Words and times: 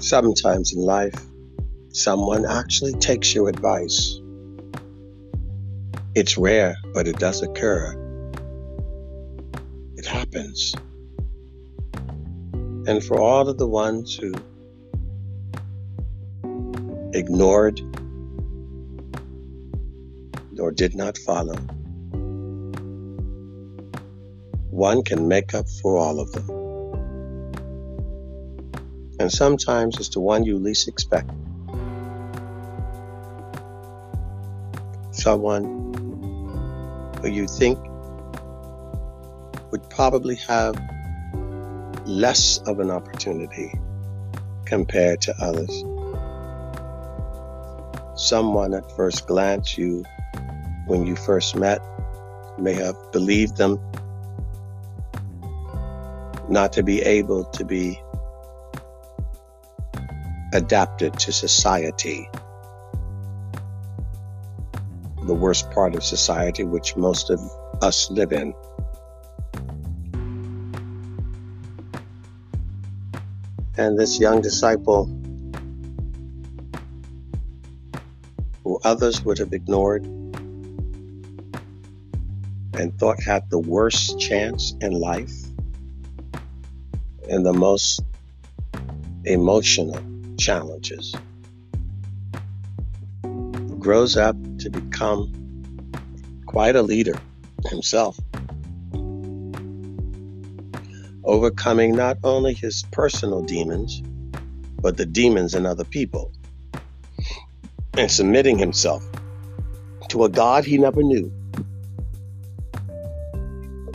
Sometimes 0.00 0.72
in 0.72 0.80
life, 0.80 1.14
someone 1.90 2.46
actually 2.46 2.94
takes 2.94 3.34
your 3.34 3.50
advice. 3.50 4.18
It's 6.14 6.38
rare, 6.38 6.74
but 6.94 7.06
it 7.06 7.18
does 7.18 7.42
occur. 7.42 7.94
It 9.96 10.06
happens. 10.06 10.74
And 12.86 13.04
for 13.04 13.20
all 13.20 13.46
of 13.46 13.58
the 13.58 13.68
ones 13.68 14.16
who 14.16 14.32
ignored 17.12 17.80
or 20.58 20.72
did 20.72 20.94
not 20.94 21.18
follow, 21.18 21.56
one 24.70 25.04
can 25.04 25.28
make 25.28 25.52
up 25.52 25.68
for 25.82 25.98
all 25.98 26.20
of 26.20 26.32
them. 26.32 26.59
And 29.20 29.30
sometimes 29.30 29.98
it's 29.98 30.08
the 30.08 30.20
one 30.20 30.44
you 30.44 30.56
least 30.56 30.88
expect. 30.88 31.28
Someone 35.10 37.12
who 37.20 37.28
you 37.28 37.46
think 37.46 37.78
would 39.70 39.90
probably 39.90 40.36
have 40.36 40.74
less 42.06 42.60
of 42.60 42.80
an 42.80 42.90
opportunity 42.90 43.78
compared 44.64 45.20
to 45.20 45.34
others. 45.38 45.84
Someone 48.16 48.72
at 48.72 48.90
first 48.96 49.26
glance 49.26 49.76
you, 49.76 50.02
when 50.86 51.06
you 51.06 51.14
first 51.14 51.54
met, 51.54 51.82
may 52.58 52.72
have 52.72 52.96
believed 53.12 53.58
them 53.58 53.78
not 56.48 56.72
to 56.72 56.82
be 56.82 57.02
able 57.02 57.44
to 57.44 57.66
be 57.66 58.00
adapted 60.52 61.18
to 61.20 61.32
society. 61.32 62.28
The 65.22 65.34
worst 65.34 65.70
part 65.70 65.94
of 65.94 66.02
society, 66.02 66.64
which 66.64 66.96
most 66.96 67.30
of 67.30 67.40
us 67.82 68.10
live 68.10 68.32
in. 68.32 68.52
And 73.76 73.98
this 73.98 74.18
young 74.18 74.40
disciple, 74.42 75.06
who 78.64 78.80
others 78.82 79.24
would 79.24 79.38
have 79.38 79.52
ignored 79.52 80.04
and 82.74 82.98
thought 82.98 83.22
had 83.22 83.48
the 83.50 83.58
worst 83.58 84.18
chance 84.18 84.74
in 84.80 84.92
life, 84.92 85.34
and 87.28 87.46
the 87.46 87.52
most 87.52 88.00
emotional 89.24 90.09
challenges. 90.40 91.14
Grows 93.78 94.16
up 94.16 94.36
to 94.58 94.70
become 94.70 95.32
quite 96.46 96.74
a 96.74 96.82
leader 96.82 97.14
himself, 97.66 98.18
overcoming 101.22 101.94
not 101.94 102.18
only 102.24 102.54
his 102.54 102.84
personal 102.90 103.42
demons, 103.42 104.02
but 104.80 104.96
the 104.96 105.06
demons 105.06 105.54
in 105.54 105.66
other 105.66 105.84
people, 105.84 106.32
and 107.96 108.10
submitting 108.10 108.58
himself 108.58 109.04
to 110.08 110.24
a 110.24 110.28
God 110.28 110.64
he 110.64 110.78
never 110.78 111.02
knew 111.02 111.30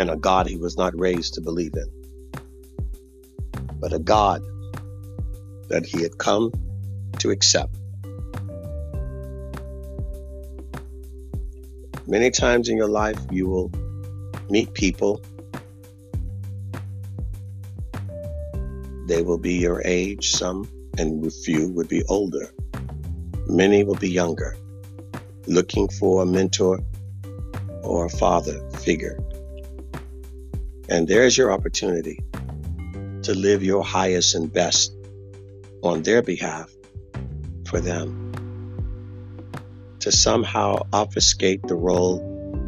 and 0.00 0.10
a 0.10 0.16
God 0.16 0.46
he 0.46 0.56
was 0.56 0.78
not 0.78 0.98
raised 0.98 1.34
to 1.34 1.42
believe 1.42 1.74
in. 1.74 1.86
But 3.78 3.92
a 3.92 3.98
God 3.98 4.42
that 5.70 5.86
he 5.86 6.02
had 6.02 6.18
come 6.18 6.52
to 7.18 7.30
accept. 7.30 7.74
Many 12.06 12.30
times 12.30 12.68
in 12.68 12.76
your 12.76 12.88
life, 12.88 13.18
you 13.30 13.48
will 13.48 13.70
meet 14.50 14.74
people. 14.74 15.22
They 19.06 19.22
will 19.22 19.38
be 19.38 19.54
your 19.54 19.80
age, 19.84 20.30
some, 20.32 20.68
and 20.98 21.32
few 21.32 21.68
would 21.70 21.88
be 21.88 22.02
older. 22.08 22.52
Many 23.46 23.84
will 23.84 23.94
be 23.94 24.10
younger, 24.10 24.56
looking 25.46 25.88
for 25.88 26.22
a 26.22 26.26
mentor 26.26 26.80
or 27.82 28.06
a 28.06 28.10
father 28.10 28.68
figure. 28.70 29.18
And 30.88 31.06
there's 31.06 31.38
your 31.38 31.52
opportunity 31.52 32.18
to 33.22 33.34
live 33.34 33.62
your 33.62 33.84
highest 33.84 34.34
and 34.34 34.52
best 34.52 34.92
on 35.82 36.02
their 36.02 36.22
behalf 36.22 36.70
for 37.66 37.80
them. 37.80 38.16
To 40.00 40.12
somehow 40.12 40.86
obfuscate 40.92 41.66
the 41.66 41.74
role 41.74 42.18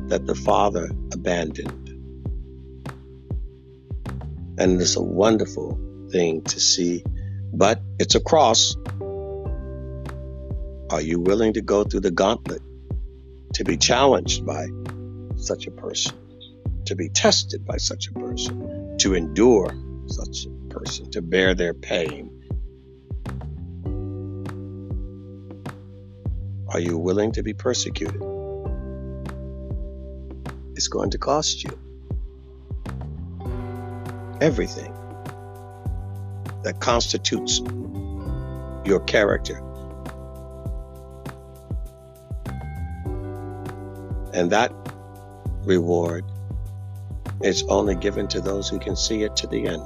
that 0.09 0.27
the 0.27 0.35
Father 0.35 0.91
abandoned. 1.13 1.89
And 4.59 4.81
it's 4.81 4.97
a 4.97 5.03
wonderful 5.03 5.79
thing 6.11 6.43
to 6.43 6.61
see, 6.61 7.03
but 7.53 7.81
it's 7.99 8.15
a 8.15 8.21
cross. 8.21 8.77
Are 10.91 11.01
you 11.01 11.21
willing 11.21 11.55
to 11.55 11.63
go 11.63 11.85
through 11.85 12.01
the 12.01 12.11
gauntlet 12.11 12.61
to 13.55 13.65
be 13.65 13.79
challenged 13.79 14.45
by 14.45 14.67
such 15.37 15.67
a 15.67 15.71
person, 15.71 16.15
to 16.85 16.95
be 16.95 17.09
tested 17.09 17.65
by 17.65 17.79
such 17.79 18.09
a 18.09 18.13
person, 18.13 18.99
to 18.99 19.15
endure 19.15 19.75
such 20.07 20.47
a 20.47 20.51
person 20.69 21.11
to 21.13 21.23
bear 21.23 21.55
their 21.55 21.73
pain? 21.73 22.42
Are 26.73 26.81
you 26.81 26.97
willing 26.97 27.33
to 27.33 27.43
be 27.43 27.53
persecuted? 27.53 28.23
It's 30.75 30.89
going 30.89 31.11
to 31.11 31.19
cost 31.19 31.65
you 31.65 31.79
everything 34.41 34.93
that 36.65 36.81
constitutes 36.81 37.61
your 38.85 39.01
character. 39.07 39.59
And 44.33 44.51
that 44.51 44.73
reward 45.65 46.25
is 47.43 47.63
only 47.65 47.95
given 47.95 48.29
to 48.29 48.41
those 48.41 48.69
who 48.69 48.79
can 48.79 48.97
see 48.97 49.23
it 49.23 49.37
to 49.37 49.47
the 49.47 49.67
end 49.67 49.83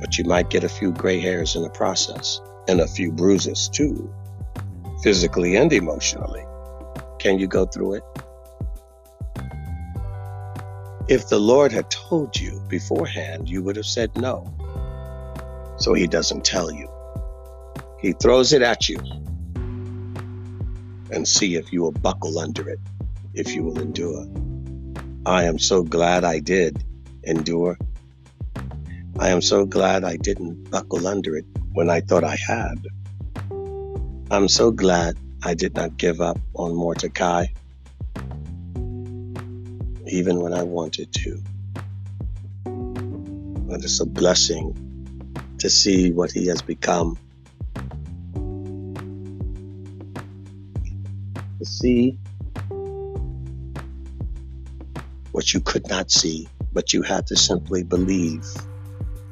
but 0.00 0.18
you 0.18 0.24
might 0.24 0.50
get 0.50 0.64
a 0.64 0.68
few 0.68 0.90
gray 0.92 1.20
hairs 1.20 1.54
in 1.54 1.62
the 1.62 1.70
process 1.70 2.40
and 2.68 2.80
a 2.80 2.86
few 2.86 3.12
bruises 3.12 3.68
too, 3.68 4.12
physically 5.02 5.56
and 5.56 5.72
emotionally. 5.72 6.44
Can 7.18 7.38
you 7.38 7.46
go 7.46 7.66
through 7.66 7.94
it? 7.94 8.02
If 11.08 11.28
the 11.28 11.38
Lord 11.38 11.72
had 11.72 11.90
told 11.90 12.36
you 12.38 12.62
beforehand, 12.68 13.48
you 13.48 13.62
would 13.62 13.76
have 13.76 13.86
said 13.86 14.16
no. 14.16 14.52
So 15.78 15.94
he 15.94 16.06
doesn't 16.06 16.44
tell 16.44 16.70
you. 16.72 16.88
He 18.00 18.12
throws 18.12 18.52
it 18.52 18.62
at 18.62 18.88
you 18.88 18.98
and 21.10 21.26
see 21.26 21.56
if 21.56 21.72
you 21.72 21.82
will 21.82 21.92
buckle 21.92 22.38
under 22.38 22.68
it, 22.68 22.78
if 23.34 23.54
you 23.54 23.62
will 23.64 23.80
endure. 23.80 24.26
I 25.26 25.44
am 25.44 25.58
so 25.58 25.82
glad 25.82 26.24
I 26.24 26.38
did 26.38 26.82
endure 27.24 27.76
I 29.18 29.28
am 29.28 29.42
so 29.42 29.66
glad 29.66 30.04
I 30.04 30.16
didn't 30.16 30.70
buckle 30.70 31.06
under 31.06 31.36
it 31.36 31.44
when 31.74 31.90
I 31.90 32.00
thought 32.00 32.24
I 32.24 32.36
had. 32.36 32.86
I'm 34.32 34.48
so 34.48 34.70
glad 34.70 35.18
I 35.42 35.52
did 35.52 35.74
not 35.74 35.98
give 35.98 36.22
up 36.22 36.38
on 36.54 36.70
Mortekai, 36.70 37.48
even 40.06 40.40
when 40.40 40.54
I 40.54 40.62
wanted 40.62 41.12
to. 41.12 41.38
But 43.68 43.84
it's 43.84 44.00
a 44.00 44.06
blessing 44.06 44.74
to 45.58 45.68
see 45.68 46.12
what 46.12 46.32
he 46.32 46.46
has 46.46 46.62
become. 46.62 47.18
To 51.58 51.66
see 51.66 52.18
what 55.32 55.52
you 55.52 55.60
could 55.60 55.86
not 55.90 56.10
see, 56.10 56.48
but 56.72 56.94
you 56.94 57.02
had 57.02 57.26
to 57.26 57.36
simply 57.36 57.82
believe 57.82 58.46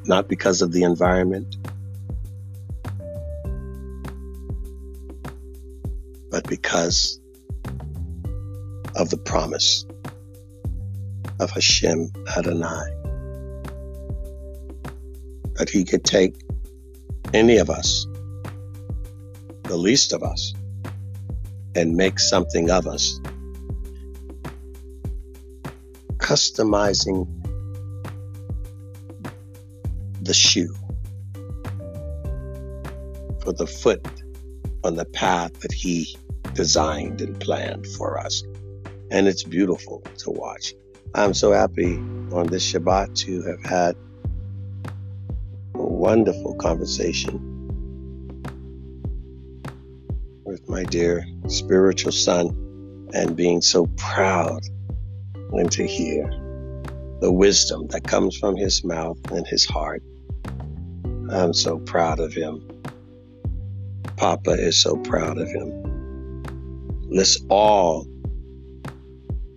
not 0.05 0.29
because 0.29 0.61
of 0.61 0.71
the 0.71 0.83
environment, 0.83 1.55
because 6.71 7.19
of 8.95 9.09
the 9.09 9.17
promise 9.17 9.85
of 11.41 11.51
Hashem 11.51 12.09
Adonai. 12.37 12.85
That 15.55 15.69
he 15.69 15.83
could 15.83 16.05
take 16.05 16.33
any 17.33 17.57
of 17.57 17.69
us, 17.69 18.07
the 19.63 19.75
least 19.75 20.13
of 20.13 20.23
us, 20.23 20.53
and 21.75 21.97
make 21.97 22.19
something 22.19 22.69
of 22.69 22.87
us, 22.87 23.19
customizing 26.19 27.27
the 30.21 30.33
shoe 30.33 30.73
for 33.41 33.51
the 33.51 33.67
foot 33.67 34.07
on 34.85 34.95
the 34.95 35.05
path 35.05 35.59
that 35.59 35.73
He 35.73 36.15
designed 36.53 37.21
and 37.21 37.39
planned 37.39 37.87
for 37.87 38.19
us. 38.19 38.43
And 39.09 39.27
it's 39.27 39.43
beautiful 39.43 40.01
to 40.19 40.31
watch. 40.31 40.73
I'm 41.13 41.33
so 41.33 41.51
happy 41.51 41.95
on 42.31 42.47
this 42.47 42.71
Shabbat 42.71 43.15
to 43.25 43.43
have 43.43 43.63
had 43.63 43.95
a 45.75 45.83
wonderful 45.83 46.55
conversation 46.55 47.51
with 50.45 50.67
my 50.69 50.83
dear 50.83 51.25
spiritual 51.47 52.11
son 52.11 53.09
and 53.13 53.35
being 53.35 53.61
so 53.61 53.87
proud 53.97 54.61
when 55.49 55.67
to 55.69 55.85
hear 55.85 56.29
the 57.19 57.31
wisdom 57.31 57.87
that 57.87 58.03
comes 58.03 58.37
from 58.37 58.55
his 58.55 58.83
mouth 58.83 59.19
and 59.31 59.45
his 59.45 59.65
heart. 59.65 60.01
I'm 61.29 61.53
so 61.53 61.77
proud 61.79 62.19
of 62.19 62.33
him. 62.33 62.67
Papa 64.17 64.51
is 64.51 64.77
so 64.77 64.97
proud 64.97 65.37
of 65.37 65.47
him. 65.47 65.80
Let's 67.13 67.43
all 67.49 68.07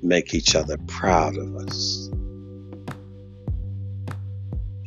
make 0.03 0.35
each 0.35 0.57
other 0.57 0.77
proud 0.89 1.37
of 1.37 1.55
us. 1.55 2.11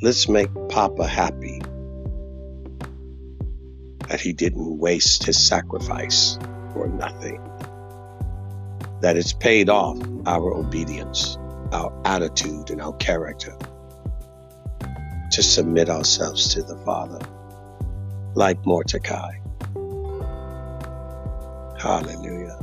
Let's 0.01 0.27
make 0.27 0.49
Papa 0.67 1.07
happy 1.07 1.61
that 4.09 4.19
he 4.19 4.33
didn't 4.33 4.79
waste 4.79 5.23
his 5.23 5.41
sacrifice 5.41 6.37
for 6.73 6.89
nothing. 6.89 7.41
That 8.99 9.15
it's 9.15 9.31
paid 9.31 9.69
off 9.69 9.97
our 10.25 10.53
obedience, 10.53 11.37
our 11.71 11.93
attitude, 12.03 12.69
and 12.69 12.81
our 12.81 12.93
character 12.97 13.57
to 15.31 15.41
submit 15.41 15.89
ourselves 15.89 16.53
to 16.55 16.63
the 16.63 16.75
Father, 16.79 17.19
like 18.35 18.61
Mortekai. 18.63 19.39
Hallelujah. 21.77 22.57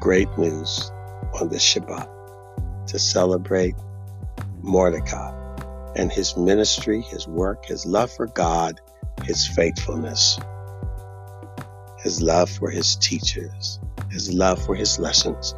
Great 0.00 0.28
news 0.38 0.92
on 1.40 1.48
the 1.48 1.56
Shabbat 1.56 2.08
to 2.86 2.98
celebrate 3.00 3.74
Mortekai 4.62 5.94
and 5.96 6.12
his 6.12 6.36
ministry, 6.36 7.00
his 7.02 7.26
work, 7.26 7.66
his 7.66 7.84
love 7.84 8.12
for 8.12 8.28
God, 8.28 8.80
his 9.24 9.46
faithfulness, 9.46 10.38
his 11.98 12.22
love 12.22 12.48
for 12.48 12.70
his 12.70 12.94
teachers, 12.96 13.80
his 14.10 14.32
love 14.32 14.64
for 14.64 14.76
his 14.76 14.98
lessons, 15.00 15.54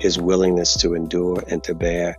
his 0.00 0.18
willingness 0.18 0.76
to 0.78 0.94
endure 0.94 1.44
and 1.48 1.62
to 1.64 1.74
bear, 1.74 2.16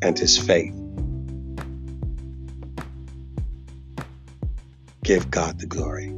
and 0.00 0.16
his 0.16 0.38
faith. 0.38 0.83
Give 5.04 5.30
God 5.30 5.60
the 5.60 5.66
glory. 5.66 6.08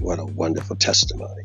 What 0.00 0.18
a 0.18 0.24
wonderful 0.26 0.76
testimony. 0.76 1.44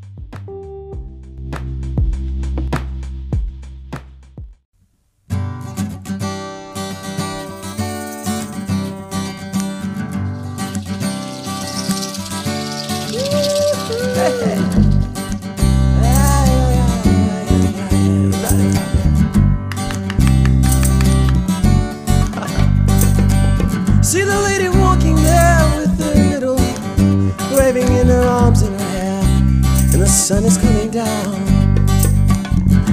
Is 30.50 30.58
coming 30.58 30.90
down. 30.90 31.38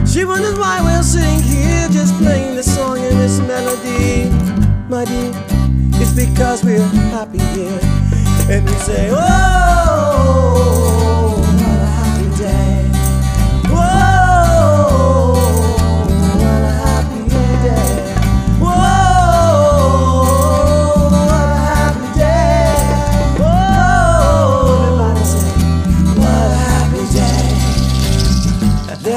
She 0.06 0.24
wonders 0.26 0.58
why 0.58 0.82
we're 0.82 1.02
sitting 1.02 1.40
here 1.42 1.88
just 1.88 2.14
playing 2.18 2.54
this 2.54 2.74
song 2.74 2.98
and 2.98 3.16
this 3.18 3.38
melody. 3.40 4.28
My 4.90 5.04
dear, 5.06 5.32
it's 6.00 6.12
because 6.12 6.62
we're 6.62 6.86
happy 7.16 7.38
here. 7.56 7.80
And 8.50 8.64
we 8.66 8.72
say, 8.88 9.08
Oh, 9.10 10.65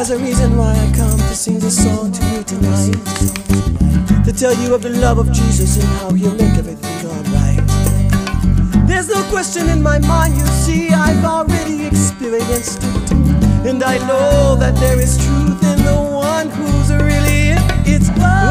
There's 0.09 0.21
a 0.21 0.25
reason 0.25 0.57
why 0.57 0.71
I 0.73 0.91
come 0.97 1.19
to 1.19 1.35
sing 1.35 1.59
this 1.59 1.83
song 1.83 2.11
to 2.11 2.25
you 2.33 2.41
tonight. 2.41 2.97
To 4.25 4.33
tell 4.33 4.55
you 4.55 4.73
of 4.73 4.81
the 4.81 4.89
love 4.89 5.19
of 5.19 5.31
Jesus 5.31 5.75
and 5.75 5.85
how 5.99 6.09
he'll 6.13 6.33
make 6.33 6.57
everything 6.57 7.05
alright. 7.05 7.61
There's 8.87 9.07
no 9.07 9.21
question 9.29 9.69
in 9.69 9.83
my 9.83 9.99
mind, 9.99 10.35
you 10.35 10.47
see, 10.47 10.89
I've 10.89 11.23
already 11.23 11.85
experienced 11.85 12.81
it. 12.81 13.11
And 13.69 13.83
I 13.83 13.99
know 14.07 14.55
that 14.55 14.73
there 14.77 14.99
is 14.99 15.15
truth 15.23 15.61
in 15.61 15.85
the 15.85 16.01
one 16.11 16.49
who's 16.49 16.91
really 16.91 17.53
it. 17.53 17.61
It's 17.85 18.09
whoa, 18.17 18.48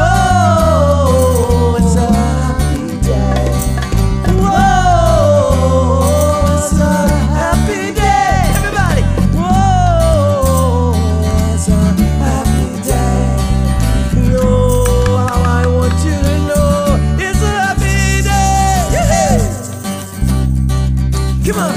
Come 21.49 21.61
on. 21.61 21.73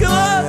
Come 0.00 0.12
on. 0.12 0.44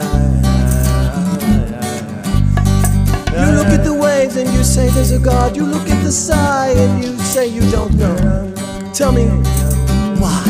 You 3.34 3.52
look 3.58 3.68
at 3.68 3.84
the 3.84 3.94
waves 3.94 4.38
and 4.38 4.50
you 4.54 4.64
say 4.64 4.88
there's 4.92 5.12
a 5.12 5.20
God. 5.20 5.58
You 5.58 5.66
look 5.66 5.90
at 5.90 6.02
the 6.06 6.12
sky 6.12 6.70
and 6.70 7.04
you 7.04 7.18
say 7.20 7.48
you 7.48 7.70
don't 7.70 7.94
know. 7.96 8.16
Tell 8.94 9.12
me 9.12 9.26
why. 10.22 10.46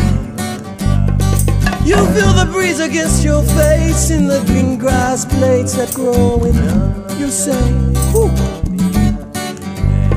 You 1.83 1.95
feel 2.13 2.33
the 2.33 2.47
breeze 2.51 2.79
against 2.79 3.23
your 3.23 3.41
face 3.41 4.11
in 4.11 4.27
the 4.27 4.43
green 4.45 4.77
grass 4.77 5.25
blades 5.25 5.75
that 5.77 5.95
grow 5.95 6.43
in 6.43 6.53
you 7.17 7.31
say, 7.31 7.59
Who 8.13 8.29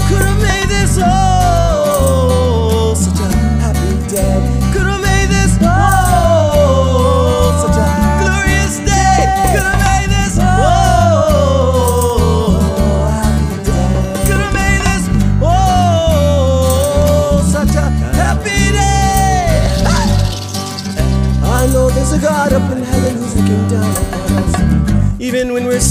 could 0.08 0.22
have 0.26 0.42
made 0.42 0.68
this 0.68 0.98
oh 1.00 1.51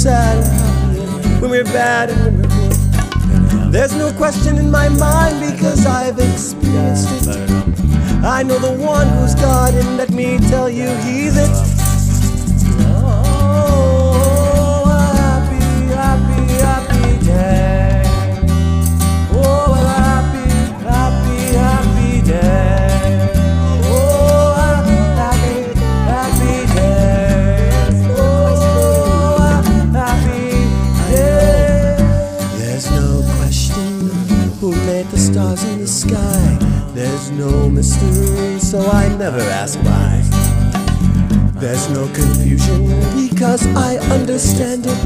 sad 0.02 0.42
when 1.40 1.52
we're 1.52 1.64
bad 1.64 2.10
and 2.10 2.20
when 2.24 2.42
we're 2.42 2.50
good. 2.50 3.72
There's 3.72 3.96
no 3.96 4.12
question 4.14 4.58
in 4.58 4.72
my 4.72 4.90
mind 4.90 5.40
because 5.40 5.86
I've 5.86 6.18
experienced 6.18 7.28
it. 7.28 7.52
I 8.26 8.42
know 8.42 8.58
the 8.58 8.74
one 8.74 9.08
who's 9.10 9.36
God, 9.36 9.76
and 9.76 9.98
let 9.98 10.10
me 10.10 10.40
tell 10.50 10.72
you, 10.72 10.88
He's 11.06 11.21
never 39.22 39.40
ask 39.52 39.78
why. 39.84 40.20
There's 41.62 41.88
no 41.92 42.08
confusion 42.12 42.88
because 43.14 43.64
I 43.76 43.98
understand 44.10 44.88
it. 44.88 45.04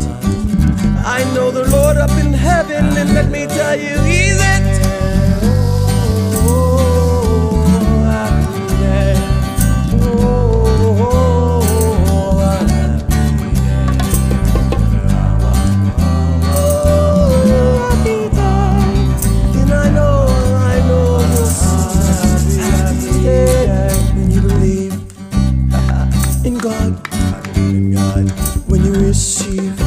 I 1.05 1.29
know 1.33 1.51
the 1.51 1.67
Lord 1.69 1.97
up 1.97 2.11
in 2.11 2.31
heaven, 2.31 2.85
and 2.95 3.13
let 3.13 3.29
me 3.29 3.45
tell 3.45 3.75
you, 3.75 3.99
He's 4.09 4.39
in 26.45 26.57
God. 26.59 27.07
In 27.57 27.91
God. 27.91 28.29
When 28.69 28.83
you 28.85 28.93
receive 28.93 29.77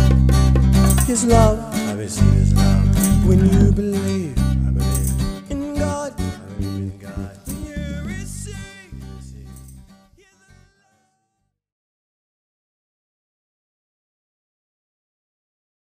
His 1.06 1.24
love. 1.24 1.58
I 1.72 1.92
receive 1.94 2.32
His 2.32 2.52
love. 2.54 3.26
When 3.26 3.38
you 3.48 3.72
believe. 3.72 4.17